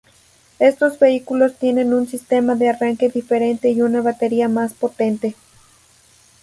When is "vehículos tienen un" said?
0.97-2.07